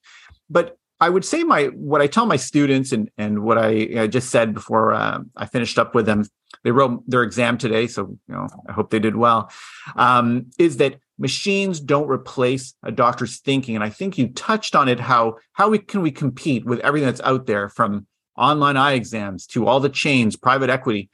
But 0.49 0.79
I 1.01 1.11
would 1.11 1.25
say 1.25 1.45
my 1.45 1.65
what 1.67 2.01
I 2.01 2.07
tell 2.07 2.27
my 2.27 2.37
students 2.37 2.93
and 2.93 3.11
and 3.19 3.41
what 3.41 3.59
I, 3.59 3.89
I 3.99 4.07
just 4.07 4.31
said 4.31 4.55
before 4.55 4.93
uh, 4.95 5.21
I 5.37 5.47
finished 5.47 5.79
up 5.79 5.95
with 5.95 6.07
them, 6.07 6.25
they 6.63 6.71
wrote 6.71 7.03
their 7.09 7.23
exam 7.23 7.59
today, 7.59 7.87
so 7.87 8.19
you 8.29 8.35
know 8.35 8.49
I 8.69 8.73
hope 8.73 8.91
they 8.91 8.99
did 8.99 9.17
well. 9.17 9.51
Um, 9.97 10.51
is 10.59 10.77
that 10.79 10.97
machines 11.19 11.81
don't 11.81 12.09
replace 12.09 12.75
a 12.83 12.93
doctor's 12.93 13.41
thinking, 13.41 13.75
and 13.75 13.85
I 13.85 13.91
think 13.91 14.19
you 14.19 14.29
touched 14.29 14.75
on 14.77 14.89
it. 14.89 15.01
How 15.01 15.37
how 15.53 15.69
we 15.69 15.79
can 15.79 16.03
we 16.03 16.11
compete 16.11 16.65
with 16.65 16.81
everything 16.81 17.07
that's 17.07 17.21
out 17.23 17.47
there 17.47 17.69
from 17.69 18.07
online 18.37 18.77
eye 18.77 18.93
exams 18.93 19.47
to 19.47 19.67
all 19.67 19.81
the 19.81 19.89
chains, 19.89 20.37
private 20.37 20.71
equity, 20.71 21.09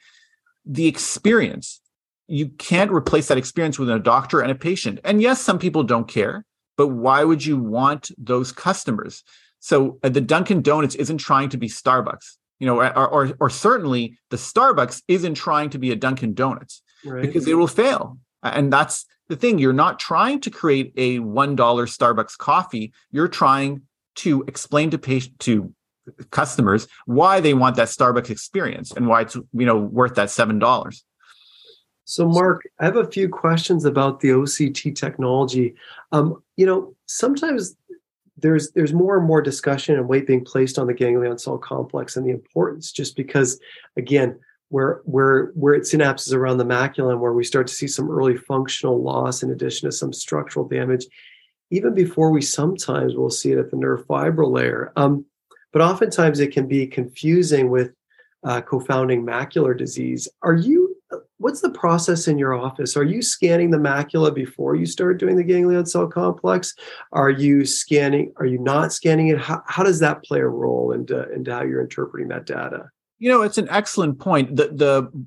the 0.65 0.87
experience, 0.87 1.81
you 2.27 2.47
can't 2.47 2.91
replace 2.91 3.27
that 3.27 3.37
experience 3.37 3.77
with 3.77 3.89
a 3.89 3.99
doctor 3.99 4.41
and 4.41 4.51
a 4.51 4.55
patient. 4.55 4.99
And 5.03 5.21
yes, 5.21 5.41
some 5.41 5.59
people 5.59 5.83
don't 5.83 6.07
care, 6.07 6.45
but 6.77 6.87
why 6.87 7.23
would 7.23 7.45
you 7.45 7.57
want 7.57 8.11
those 8.17 8.51
customers? 8.51 9.23
So 9.59 9.99
uh, 10.03 10.09
the 10.09 10.21
Dunkin' 10.21 10.61
Donuts 10.61 10.95
isn't 10.95 11.17
trying 11.17 11.49
to 11.49 11.57
be 11.57 11.67
Starbucks. 11.67 12.37
You 12.61 12.67
know, 12.67 12.79
or, 12.79 13.07
or, 13.07 13.33
or 13.39 13.49
certainly 13.49 14.19
the 14.29 14.37
Starbucks 14.37 15.01
isn't 15.07 15.33
trying 15.33 15.71
to 15.71 15.79
be 15.79 15.89
a 15.89 15.95
Dunkin' 15.95 16.35
Donuts 16.35 16.83
right. 17.03 17.23
because 17.23 17.47
it 17.47 17.55
will 17.55 17.67
fail. 17.67 18.19
And 18.43 18.71
that's 18.71 19.05
the 19.29 19.35
thing. 19.35 19.57
You're 19.57 19.73
not 19.73 19.99
trying 19.99 20.39
to 20.41 20.51
create 20.51 20.93
a 20.95 21.17
$1 21.17 21.55
Starbucks 21.57 22.37
coffee. 22.37 22.93
You're 23.09 23.27
trying 23.27 23.81
to 24.17 24.43
explain 24.47 24.91
to 24.91 24.99
patient 24.99 25.39
to 25.39 25.73
customers 26.29 26.87
why 27.07 27.39
they 27.39 27.55
want 27.55 27.77
that 27.77 27.87
Starbucks 27.87 28.29
experience 28.29 28.91
and 28.91 29.07
why 29.07 29.21
it's 29.21 29.35
you 29.35 29.65
know 29.65 29.77
worth 29.77 30.15
that 30.15 30.29
seven 30.29 30.59
dollars. 30.59 31.03
So, 32.05 32.27
Mark, 32.27 32.63
I 32.79 32.85
have 32.85 32.97
a 32.97 33.05
few 33.05 33.29
questions 33.29 33.85
about 33.85 34.19
the 34.19 34.29
OCT 34.29 34.95
technology. 34.95 35.75
Um, 36.11 36.43
you 36.57 36.65
know, 36.65 36.95
sometimes 37.05 37.75
there's 38.41 38.71
there's 38.71 38.93
more 38.93 39.17
and 39.17 39.27
more 39.27 39.41
discussion 39.41 39.95
and 39.95 40.07
weight 40.07 40.27
being 40.27 40.43
placed 40.43 40.77
on 40.79 40.87
the 40.87 40.93
ganglion 40.93 41.37
cell 41.37 41.57
complex 41.57 42.15
and 42.15 42.25
the 42.25 42.31
importance, 42.31 42.91
just 42.91 43.15
because, 43.15 43.59
again, 43.97 44.39
where 44.69 45.01
where 45.05 45.51
where 45.53 45.73
it 45.73 45.83
synapses 45.83 46.33
around 46.33 46.57
the 46.57 46.65
macula 46.65 47.11
and 47.11 47.21
where 47.21 47.33
we 47.33 47.43
start 47.43 47.67
to 47.67 47.73
see 47.73 47.87
some 47.87 48.09
early 48.09 48.37
functional 48.37 49.01
loss 49.01 49.43
in 49.43 49.51
addition 49.51 49.89
to 49.89 49.91
some 49.91 50.13
structural 50.13 50.67
damage, 50.67 51.05
even 51.69 51.93
before 51.93 52.31
we 52.31 52.41
sometimes 52.41 53.15
will 53.15 53.29
see 53.29 53.51
it 53.51 53.59
at 53.59 53.69
the 53.69 53.77
nerve 53.77 54.05
fiber 54.05 54.45
layer. 54.45 54.91
Um, 54.95 55.25
but 55.73 55.81
oftentimes 55.81 56.39
it 56.39 56.51
can 56.51 56.67
be 56.67 56.87
confusing 56.87 57.69
with 57.69 57.91
uh, 58.43 58.61
confounding 58.61 59.25
macular 59.25 59.77
disease. 59.77 60.27
Are 60.41 60.55
you, 60.55 60.80
what's 61.41 61.61
the 61.61 61.71
process 61.71 62.27
in 62.27 62.37
your 62.37 62.53
office? 62.53 62.95
Are 62.95 63.03
you 63.03 63.21
scanning 63.21 63.71
the 63.71 63.77
macula 63.77 64.33
before 64.33 64.75
you 64.75 64.85
start 64.85 65.19
doing 65.19 65.35
the 65.35 65.43
ganglion 65.43 65.85
cell 65.85 66.07
complex? 66.07 66.75
Are 67.11 67.31
you 67.31 67.65
scanning, 67.65 68.31
are 68.37 68.45
you 68.45 68.59
not 68.59 68.93
scanning 68.93 69.29
it? 69.29 69.39
How, 69.39 69.63
how 69.65 69.83
does 69.83 69.99
that 69.99 70.23
play 70.23 70.39
a 70.39 70.47
role 70.47 70.91
into, 70.91 71.29
into 71.33 71.51
how 71.51 71.63
you're 71.63 71.81
interpreting 71.81 72.27
that 72.29 72.45
data? 72.45 72.89
You 73.17 73.29
know, 73.29 73.41
it's 73.41 73.57
an 73.57 73.67
excellent 73.69 74.19
point. 74.19 74.55
The, 74.55 74.67
the, 74.67 75.25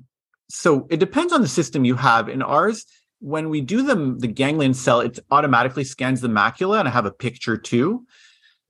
so 0.49 0.87
it 0.89 0.97
depends 0.97 1.33
on 1.33 1.41
the 1.41 1.47
system 1.47 1.83
you 1.83 1.95
have. 1.95 2.29
In 2.29 2.41
ours, 2.41 2.85
when 3.19 3.49
we 3.49 3.59
do 3.59 3.81
the, 3.81 4.15
the 4.17 4.27
ganglion 4.27 4.73
cell, 4.73 5.01
it 5.01 5.19
automatically 5.31 5.83
scans 5.83 6.21
the 6.21 6.27
macula, 6.29 6.79
and 6.79 6.87
I 6.87 6.91
have 6.91 7.05
a 7.05 7.11
picture 7.11 7.57
too 7.57 8.05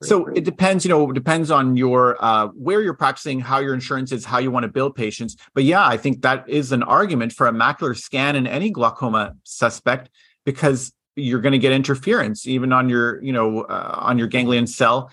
so 0.03 0.27
it 0.27 0.43
depends 0.43 0.83
you 0.83 0.89
know 0.89 1.09
it 1.09 1.13
depends 1.13 1.49
on 1.49 1.77
your 1.77 2.23
uh, 2.23 2.47
where 2.47 2.81
you're 2.81 2.93
practicing 2.93 3.39
how 3.39 3.59
your 3.59 3.73
insurance 3.73 4.11
is 4.11 4.25
how 4.25 4.37
you 4.37 4.51
want 4.51 4.63
to 4.63 4.69
bill 4.69 4.91
patients. 4.91 5.35
But 5.53 5.63
yeah 5.63 5.85
i 5.85 5.97
think 5.97 6.21
that 6.21 6.47
is 6.49 6.71
an 6.71 6.83
argument 6.83 7.33
for 7.33 7.47
a 7.47 7.51
macular 7.51 7.97
scan 7.97 8.35
in 8.35 8.45
any 8.47 8.69
glaucoma 8.69 9.35
suspect 9.43 10.09
because 10.45 10.91
you're 11.15 11.39
going 11.39 11.53
to 11.53 11.59
get 11.59 11.71
interference 11.71 12.45
even 12.45 12.73
on 12.73 12.89
your 12.89 13.21
you 13.23 13.31
know 13.31 13.61
uh, 13.61 13.95
on 13.99 14.17
your 14.17 14.27
ganglion 14.27 14.67
cell. 14.67 15.11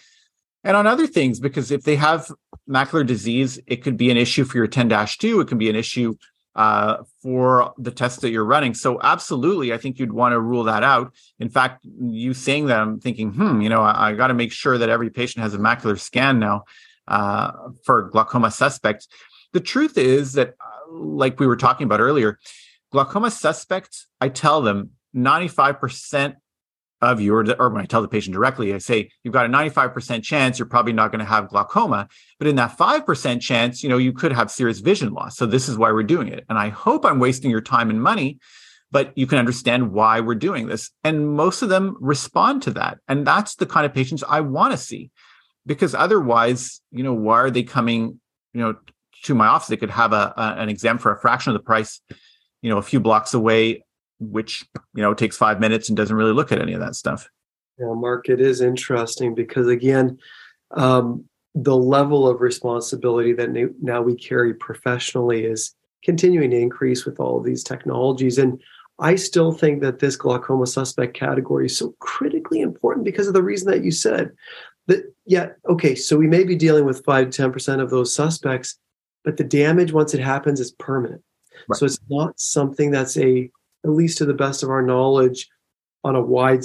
And 0.64 0.76
on 0.76 0.86
other 0.86 1.08
things 1.08 1.40
because 1.40 1.72
if 1.72 1.82
they 1.82 1.96
have 1.96 2.30
macular 2.68 3.04
disease 3.04 3.58
it 3.66 3.82
could 3.82 3.96
be 3.96 4.10
an 4.10 4.16
issue 4.16 4.44
for 4.44 4.58
your 4.58 4.68
10-2 4.68 5.42
it 5.42 5.48
can 5.48 5.58
be 5.58 5.68
an 5.68 5.74
issue 5.74 6.14
uh, 6.54 6.98
for 7.22 7.72
the 7.78 7.90
tests 7.90 8.20
that 8.20 8.30
you're 8.30 8.44
running. 8.44 8.74
So 8.74 9.00
absolutely, 9.02 9.72
I 9.72 9.78
think 9.78 9.98
you'd 9.98 10.12
want 10.12 10.32
to 10.32 10.40
rule 10.40 10.64
that 10.64 10.82
out. 10.82 11.14
In 11.38 11.48
fact, 11.48 11.84
you 11.84 12.34
saying 12.34 12.66
that, 12.66 12.80
I'm 12.80 13.00
thinking, 13.00 13.32
hmm, 13.32 13.60
you 13.60 13.68
know, 13.68 13.82
I, 13.82 14.10
I 14.10 14.12
got 14.14 14.28
to 14.28 14.34
make 14.34 14.52
sure 14.52 14.78
that 14.78 14.88
every 14.88 15.10
patient 15.10 15.42
has 15.42 15.54
a 15.54 15.58
macular 15.58 15.98
scan 15.98 16.38
now 16.38 16.64
uh, 17.08 17.52
for 17.84 18.08
glaucoma 18.10 18.50
suspects. 18.50 19.08
The 19.52 19.60
truth 19.60 19.98
is 19.98 20.34
that, 20.34 20.54
uh, 20.60 20.92
like 20.92 21.40
we 21.40 21.46
were 21.46 21.56
talking 21.56 21.84
about 21.84 22.00
earlier, 22.00 22.38
glaucoma 22.90 23.30
suspects, 23.30 24.06
I 24.20 24.28
tell 24.28 24.60
them 24.62 24.90
95% 25.14 26.36
of 27.02 27.20
you, 27.20 27.34
or, 27.34 27.44
or 27.60 27.68
when 27.68 27.82
I 27.82 27.84
tell 27.84 28.00
the 28.00 28.08
patient 28.08 28.32
directly, 28.32 28.72
I 28.72 28.78
say, 28.78 29.10
you've 29.24 29.34
got 29.34 29.44
a 29.44 29.48
95% 29.48 30.22
chance 30.22 30.58
you're 30.58 30.66
probably 30.66 30.92
not 30.92 31.10
going 31.10 31.18
to 31.18 31.24
have 31.24 31.48
glaucoma. 31.48 32.08
But 32.38 32.46
in 32.46 32.56
that 32.56 32.78
5% 32.78 33.40
chance, 33.40 33.82
you 33.82 33.88
know, 33.88 33.98
you 33.98 34.12
could 34.12 34.32
have 34.32 34.50
serious 34.50 34.78
vision 34.78 35.12
loss. 35.12 35.36
So 35.36 35.44
this 35.44 35.68
is 35.68 35.76
why 35.76 35.90
we're 35.90 36.04
doing 36.04 36.28
it. 36.28 36.44
And 36.48 36.58
I 36.58 36.68
hope 36.68 37.04
I'm 37.04 37.18
wasting 37.18 37.50
your 37.50 37.60
time 37.60 37.90
and 37.90 38.00
money, 38.00 38.38
but 38.92 39.12
you 39.16 39.26
can 39.26 39.38
understand 39.38 39.92
why 39.92 40.20
we're 40.20 40.36
doing 40.36 40.68
this. 40.68 40.90
And 41.02 41.28
most 41.34 41.62
of 41.62 41.68
them 41.68 41.96
respond 42.00 42.62
to 42.62 42.70
that. 42.72 42.98
And 43.08 43.26
that's 43.26 43.56
the 43.56 43.66
kind 43.66 43.84
of 43.84 43.92
patients 43.92 44.22
I 44.28 44.40
want 44.40 44.72
to 44.72 44.78
see. 44.78 45.10
Because 45.66 45.94
otherwise, 45.94 46.80
you 46.92 47.02
know, 47.02 47.14
why 47.14 47.38
are 47.40 47.50
they 47.50 47.62
coming, 47.62 48.20
you 48.52 48.60
know, 48.60 48.76
to 49.24 49.34
my 49.34 49.46
office? 49.46 49.68
They 49.68 49.76
could 49.76 49.90
have 49.90 50.12
a, 50.12 50.34
a 50.36 50.54
an 50.58 50.68
exam 50.68 50.98
for 50.98 51.12
a 51.12 51.20
fraction 51.20 51.50
of 51.50 51.58
the 51.58 51.64
price, 51.64 52.00
you 52.62 52.70
know, 52.70 52.78
a 52.78 52.82
few 52.82 53.00
blocks 53.00 53.34
away 53.34 53.82
which 54.30 54.64
you 54.94 55.02
know 55.02 55.14
takes 55.14 55.36
five 55.36 55.60
minutes 55.60 55.88
and 55.88 55.96
doesn't 55.96 56.16
really 56.16 56.32
look 56.32 56.52
at 56.52 56.60
any 56.60 56.72
of 56.72 56.80
that 56.80 56.94
stuff. 56.94 57.28
Yeah 57.78 57.94
mark 57.94 58.28
it 58.28 58.40
is 58.40 58.60
interesting 58.60 59.34
because 59.34 59.68
again 59.68 60.18
um, 60.72 61.24
the 61.54 61.76
level 61.76 62.26
of 62.26 62.40
responsibility 62.40 63.32
that 63.34 63.50
now 63.82 64.00
we 64.00 64.16
carry 64.16 64.54
professionally 64.54 65.44
is 65.44 65.74
continuing 66.02 66.50
to 66.50 66.58
increase 66.58 67.04
with 67.04 67.20
all 67.20 67.38
of 67.38 67.44
these 67.44 67.62
technologies. 67.62 68.38
And 68.38 68.60
i 68.98 69.14
still 69.14 69.52
think 69.52 69.80
that 69.80 69.98
this 69.98 70.16
glaucoma 70.16 70.66
suspect 70.66 71.14
category 71.14 71.66
is 71.66 71.76
so 71.76 71.94
critically 71.98 72.60
important 72.60 73.04
because 73.04 73.26
of 73.26 73.34
the 73.34 73.42
reason 73.42 73.70
that 73.70 73.82
you 73.82 73.90
said 73.90 74.30
that 74.86 75.02
yeah 75.24 75.48
okay 75.66 75.94
so 75.94 76.16
we 76.16 76.26
may 76.26 76.44
be 76.44 76.54
dealing 76.54 76.84
with 76.84 77.04
5 77.04 77.30
to 77.30 77.42
10% 77.48 77.80
of 77.80 77.88
those 77.88 78.14
suspects 78.14 78.78
but 79.24 79.36
the 79.36 79.44
damage 79.44 79.92
once 79.92 80.14
it 80.14 80.20
happens 80.20 80.60
is 80.60 80.72
permanent. 80.72 81.22
Right. 81.68 81.78
so 81.78 81.86
it's 81.86 81.98
not 82.08 82.40
something 82.40 82.90
that's 82.90 83.16
a 83.16 83.50
at 83.84 83.90
least 83.90 84.18
to 84.18 84.24
the 84.24 84.34
best 84.34 84.62
of 84.62 84.70
our 84.70 84.82
knowledge, 84.82 85.48
on 86.04 86.16
a 86.16 86.20
wide 86.20 86.62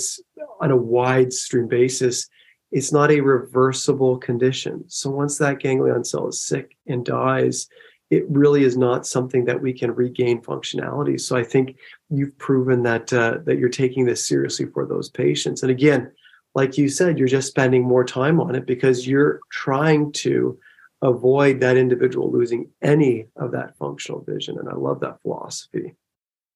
on 0.59 0.71
a 0.71 0.77
wide 0.77 1.31
stream 1.31 1.67
basis, 1.67 2.27
it's 2.71 2.91
not 2.91 3.12
a 3.12 3.21
reversible 3.21 4.17
condition. 4.17 4.83
So 4.88 5.09
once 5.09 5.38
that 5.38 5.59
ganglion 5.59 6.03
cell 6.03 6.27
is 6.27 6.41
sick 6.41 6.75
and 6.88 7.05
dies, 7.05 7.67
it 8.09 8.25
really 8.29 8.63
is 8.63 8.77
not 8.77 9.05
something 9.05 9.45
that 9.45 9.62
we 9.62 9.74
can 9.74 9.91
regain 9.91 10.41
functionality. 10.41 11.19
So 11.19 11.36
I 11.36 11.43
think 11.43 11.77
you've 12.09 12.38
proven 12.38 12.83
that 12.83 13.12
uh, 13.13 13.39
that 13.45 13.57
you're 13.57 13.69
taking 13.69 14.05
this 14.05 14.27
seriously 14.27 14.65
for 14.74 14.86
those 14.86 15.09
patients. 15.09 15.62
And 15.62 15.71
again, 15.71 16.12
like 16.55 16.77
you 16.77 16.89
said, 16.89 17.19
you're 17.19 17.27
just 17.27 17.50
spending 17.50 17.83
more 17.83 18.03
time 18.03 18.39
on 18.39 18.55
it 18.55 18.65
because 18.65 19.07
you're 19.07 19.39
trying 19.51 20.12
to 20.13 20.57
avoid 21.03 21.59
that 21.59 21.77
individual 21.77 22.31
losing 22.31 22.69
any 22.81 23.27
of 23.36 23.51
that 23.51 23.77
functional 23.77 24.24
vision. 24.24 24.57
And 24.57 24.67
I 24.67 24.74
love 24.74 25.01
that 25.01 25.21
philosophy. 25.21 25.93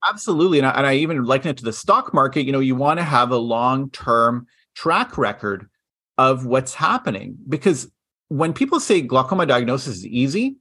Absolutely. 0.10 0.58
And 0.58 0.68
I, 0.68 0.72
and 0.72 0.88
I 0.88 0.96
even 0.96 1.24
liken 1.24 1.52
it 1.52 1.58
to 1.58 1.64
the 1.64 1.74
stock 1.74 2.14
market. 2.14 2.44
You 2.44 2.52
know, 2.52 2.60
you 2.60 2.76
want 2.76 3.00
to 3.00 3.04
have 3.04 3.32
a 3.32 3.38
long 3.38 3.90
term 3.92 4.48
track 4.76 5.18
record 5.18 5.70
of 6.18 6.46
what's 6.46 6.74
happening 6.74 7.38
because 7.48 7.92
when 8.30 8.54
people 8.54 8.80
say 8.80 9.02
glaucoma 9.02 9.46
diagnosis 9.46 9.98
is 9.98 10.06
easy, 10.06 10.58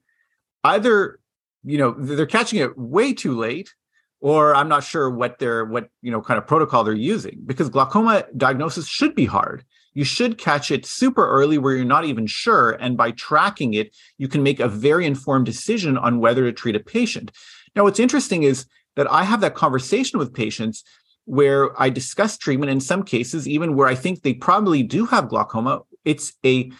either, 0.65 1.21
you 1.65 1.79
know, 1.79 1.95
they're 1.99 2.27
catching 2.27 2.59
it 2.59 2.77
way 2.77 3.13
too 3.13 3.37
late 3.39 3.75
or 4.21 4.55
I'm 4.55 4.69
not 4.69 4.85
sure 4.85 5.09
what 5.09 5.39
they're, 5.39 5.65
what, 5.65 5.89
you 6.03 6.11
know, 6.11 6.21
kind 6.21 6.39
of 6.39 6.47
protocol 6.47 6.85
they're 6.85 6.95
using 6.95 7.41
because 7.47 7.69
glaucoma 7.69 8.25
diagnosis 8.37 8.87
should 8.87 9.15
be 9.15 9.25
hard. 9.25 9.65
You 9.95 10.05
should 10.05 10.39
catch 10.39 10.71
it 10.71 10.87
super 10.87 11.27
early 11.29 11.59
where 11.59 11.75
you're 11.75 11.85
not 11.85 12.05
even 12.05 12.27
sure. 12.27 12.73
And 12.73 12.97
by 12.97 13.13
tracking 13.13 13.75
it, 13.75 13.97
you 14.19 14.29
can 14.29 14.43
make 14.43 14.61
a 14.61 14.69
very 14.69 15.07
informed 15.07 15.47
decision 15.47 15.97
on 15.99 16.21
whether 16.21 16.45
to 16.45 16.53
treat 16.53 16.77
a 16.77 16.81
patient. 16.81 17.33
Now, 17.75 17.85
what's 17.85 18.01
interesting 18.01 18.43
is 18.43 18.67
that 19.01 19.11
I 19.11 19.25
have 19.25 19.41
that 19.41 19.55
conversation 19.55 20.19
with 20.19 20.35
patients 20.35 20.85
where 21.25 21.71
I 21.81 21.89
discuss 21.89 22.37
treatment 22.37 22.71
in 22.71 22.81
some 22.81 23.03
cases, 23.03 23.49
even 23.49 23.75
where 23.75 23.89
I 23.89 23.95
think 23.95 24.21
they 24.21 24.35
probably 24.35 24.83
do 24.83 25.07
have 25.07 25.31
glaucoma. 25.31 25.81
It's 26.05 26.35
a, 26.45 26.71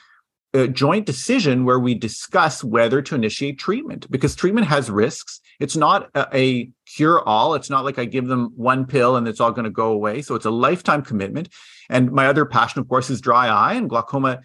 a 0.53 0.69
joint 0.69 1.07
decision 1.07 1.65
where 1.65 1.79
we 1.79 1.95
discuss 1.95 2.63
whether 2.63 3.01
to 3.01 3.15
initiate 3.15 3.59
treatment 3.59 4.07
because 4.11 4.37
treatment 4.37 4.67
has 4.67 4.91
risks. 4.91 5.41
It's 5.61 5.77
not 5.77 6.11
a, 6.15 6.29
a 6.37 6.71
cure 6.85 7.27
all. 7.27 7.55
It's 7.55 7.71
not 7.71 7.87
like 7.87 7.99
I 7.99 8.05
give 8.05 8.27
them 8.27 8.53
one 8.55 8.85
pill 8.85 9.17
and 9.17 9.27
it's 9.27 9.41
all 9.41 9.53
going 9.53 9.65
to 9.65 9.71
go 9.71 9.91
away. 9.91 10.21
So 10.21 10.35
it's 10.35 10.45
a 10.45 10.51
lifetime 10.51 11.01
commitment. 11.01 11.49
And 11.89 12.13
my 12.13 12.27
other 12.27 12.45
passion, 12.45 12.83
of 12.83 12.89
course, 12.91 13.09
is 13.09 13.23
dry 13.23 13.49
eye 13.49 13.73
and 13.77 13.89
glaucoma. 13.89 14.41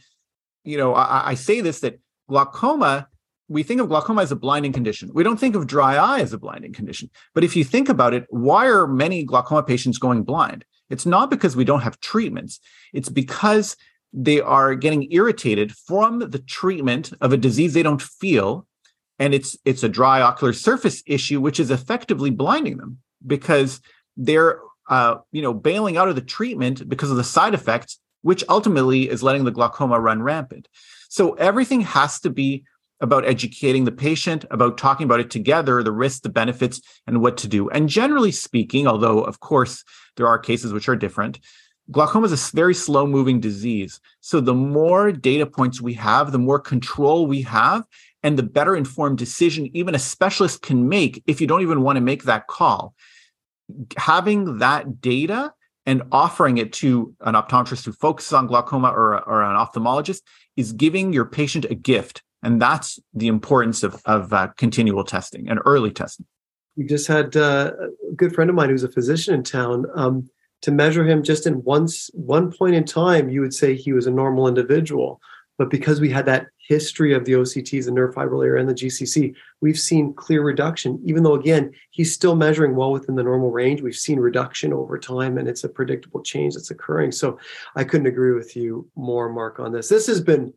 You 0.63 0.77
know, 0.77 0.93
I, 0.93 1.31
I 1.31 1.33
say 1.35 1.59
this 1.59 1.81
that 1.81 1.99
glaucoma 2.29 3.09
we 3.47 3.63
think 3.63 3.79
of 3.79 3.89
glaucoma 3.89 4.21
as 4.21 4.31
a 4.31 4.35
blinding 4.35 4.73
condition. 4.73 5.11
We 5.13 5.23
don't 5.23 5.39
think 5.39 5.55
of 5.55 5.67
dry 5.67 5.95
eye 5.95 6.21
as 6.21 6.33
a 6.33 6.37
blinding 6.37 6.73
condition. 6.73 7.09
But 7.33 7.43
if 7.43 7.55
you 7.55 7.63
think 7.63 7.89
about 7.89 8.13
it, 8.13 8.25
why 8.29 8.67
are 8.67 8.87
many 8.87 9.23
glaucoma 9.23 9.63
patients 9.63 9.97
going 9.97 10.23
blind? 10.23 10.65
It's 10.89 11.05
not 11.05 11.29
because 11.29 11.55
we 11.55 11.65
don't 11.65 11.81
have 11.81 11.99
treatments. 11.99 12.59
It's 12.93 13.09
because 13.09 13.75
they 14.13 14.39
are 14.39 14.75
getting 14.75 15.11
irritated 15.11 15.73
from 15.73 16.19
the 16.19 16.39
treatment 16.39 17.11
of 17.21 17.33
a 17.33 17.37
disease 17.37 17.73
they 17.73 17.83
don't 17.83 18.01
feel 18.01 18.65
and 19.19 19.33
it's 19.33 19.57
it's 19.65 19.83
a 19.83 19.89
dry 19.89 20.21
ocular 20.21 20.53
surface 20.53 21.03
issue 21.05 21.41
which 21.41 21.59
is 21.59 21.69
effectively 21.69 22.29
blinding 22.29 22.77
them 22.77 22.99
because 23.27 23.81
they're 24.15 24.61
uh, 24.89 25.15
you 25.33 25.41
know 25.41 25.53
bailing 25.53 25.97
out 25.97 26.07
of 26.07 26.15
the 26.15 26.21
treatment 26.21 26.87
because 26.87 27.11
of 27.11 27.17
the 27.17 27.23
side 27.23 27.53
effects 27.53 27.99
which 28.21 28.43
ultimately 28.47 29.09
is 29.09 29.21
letting 29.21 29.43
the 29.43 29.51
glaucoma 29.51 29.99
run 29.99 30.23
rampant 30.23 30.69
so 31.09 31.33
everything 31.33 31.81
has 31.81 32.19
to 32.21 32.29
be 32.29 32.63
about 33.01 33.25
educating 33.25 33.83
the 33.83 33.91
patient, 33.91 34.45
about 34.51 34.77
talking 34.77 35.05
about 35.05 35.19
it 35.19 35.29
together, 35.29 35.83
the 35.83 35.91
risks, 35.91 36.21
the 36.21 36.29
benefits, 36.29 36.81
and 37.07 37.21
what 37.21 37.37
to 37.37 37.47
do. 37.47 37.69
And 37.69 37.89
generally 37.89 38.31
speaking, 38.31 38.87
although 38.87 39.19
of 39.19 39.39
course 39.39 39.83
there 40.15 40.27
are 40.27 40.39
cases 40.39 40.73
which 40.73 40.87
are 40.87 40.95
different, 40.95 41.39
glaucoma 41.91 42.25
is 42.25 42.31
a 42.31 42.55
very 42.55 42.73
slow 42.73 43.05
moving 43.05 43.39
disease. 43.39 43.99
So 44.21 44.39
the 44.39 44.53
more 44.53 45.11
data 45.11 45.45
points 45.45 45.81
we 45.81 45.93
have, 45.95 46.31
the 46.31 46.39
more 46.39 46.59
control 46.59 47.27
we 47.27 47.41
have, 47.43 47.83
and 48.23 48.37
the 48.37 48.43
better 48.43 48.75
informed 48.75 49.19
decision 49.19 49.69
even 49.73 49.93
a 49.93 49.99
specialist 49.99 50.63
can 50.63 50.89
make 50.89 51.21
if 51.27 51.39
you 51.39 51.47
don't 51.47 51.61
even 51.61 51.81
want 51.81 51.97
to 51.97 52.01
make 52.01 52.23
that 52.23 52.47
call. 52.47 52.95
Having 53.97 54.59
that 54.59 54.99
data 55.01 55.53
and 55.85 56.01
offering 56.11 56.57
it 56.57 56.73
to 56.73 57.13
an 57.21 57.35
optometrist 57.35 57.85
who 57.85 57.91
focuses 57.91 58.33
on 58.33 58.47
glaucoma 58.47 58.89
or, 58.89 59.21
or 59.27 59.43
an 59.43 59.55
ophthalmologist 59.55 60.21
is 60.55 60.73
giving 60.73 61.13
your 61.13 61.25
patient 61.25 61.65
a 61.65 61.75
gift. 61.75 62.23
And 62.45 62.61
that's 62.61 62.99
the 63.13 63.27
importance 63.27 63.81
of, 63.81 64.01
of 64.05 64.31
uh, 64.31 64.49
continual 64.55 65.03
testing 65.03 65.49
and 65.49 65.59
early 65.65 65.91
testing. 65.91 66.27
We 66.77 66.85
just 66.85 67.07
had 67.07 67.35
uh, 67.35 67.71
a 68.11 68.13
good 68.15 68.35
friend 68.35 68.51
of 68.51 68.55
mine 68.55 68.69
who's 68.69 68.83
a 68.83 68.91
physician 68.91 69.33
in 69.33 69.43
town. 69.43 69.85
Um, 69.95 70.29
to 70.61 70.71
measure 70.71 71.03
him 71.03 71.23
just 71.23 71.47
in 71.47 71.55
one, 71.63 71.87
one 72.13 72.51
point 72.51 72.75
in 72.75 72.85
time, 72.85 73.29
you 73.29 73.41
would 73.41 73.53
say 73.53 73.73
he 73.75 73.93
was 73.93 74.05
a 74.05 74.11
normal 74.11 74.47
individual. 74.47 75.19
But 75.57 75.71
because 75.71 75.99
we 75.99 76.11
had 76.11 76.25
that 76.27 76.47
history 76.67 77.13
of 77.13 77.25
the 77.25 77.31
OCTs, 77.33 77.85
the 77.85 78.35
layer, 78.35 78.57
and 78.57 78.69
the 78.69 78.73
GCC, 78.73 79.33
we've 79.61 79.79
seen 79.79 80.13
clear 80.13 80.43
reduction. 80.43 81.01
Even 81.03 81.23
though, 81.23 81.35
again, 81.35 81.71
he's 81.91 82.13
still 82.13 82.35
measuring 82.35 82.75
well 82.75 82.91
within 82.91 83.15
the 83.15 83.23
normal 83.23 83.51
range, 83.51 83.81
we've 83.81 83.95
seen 83.95 84.19
reduction 84.19 84.71
over 84.71 84.99
time, 84.99 85.39
and 85.39 85.47
it's 85.47 85.63
a 85.63 85.69
predictable 85.69 86.21
change 86.21 86.53
that's 86.53 86.71
occurring. 86.71 87.11
So 87.11 87.39
I 87.75 87.85
couldn't 87.85 88.07
agree 88.07 88.33
with 88.33 88.55
you 88.55 88.87
more, 88.95 89.29
Mark, 89.29 89.59
on 89.59 89.71
this. 89.71 89.89
This 89.89 90.05
has 90.07 90.21
been 90.21 90.53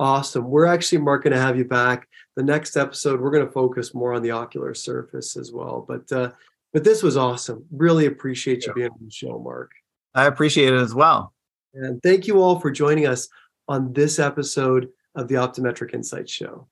awesome. 0.00 0.50
We're 0.50 0.66
actually, 0.66 0.98
Mark, 0.98 1.24
going 1.24 1.34
to 1.34 1.40
have 1.40 1.56
you 1.56 1.64
back. 1.64 2.08
The 2.34 2.42
next 2.42 2.76
episode, 2.76 3.20
we're 3.20 3.30
going 3.30 3.46
to 3.46 3.52
focus 3.52 3.94
more 3.94 4.14
on 4.14 4.22
the 4.22 4.32
ocular 4.32 4.74
surface 4.74 5.36
as 5.36 5.52
well. 5.52 5.84
But 5.86 6.10
uh, 6.10 6.32
but 6.72 6.84
this 6.84 7.02
was 7.02 7.16
awesome. 7.16 7.64
Really 7.70 8.06
appreciate 8.06 8.66
you 8.66 8.72
being 8.72 8.90
on 8.90 8.98
the 9.04 9.10
show, 9.10 9.38
Mark. 9.38 9.72
I 10.14 10.26
appreciate 10.26 10.72
it 10.72 10.80
as 10.80 10.94
well. 10.94 11.34
And 11.74 12.02
thank 12.02 12.26
you 12.26 12.40
all 12.40 12.58
for 12.58 12.70
joining 12.70 13.06
us 13.06 13.28
on 13.68 13.92
this 13.92 14.18
episode 14.18 14.88
of 15.14 15.28
the 15.28 15.34
Optometric 15.34 15.94
Insights 15.94 16.32
Show. 16.32 16.66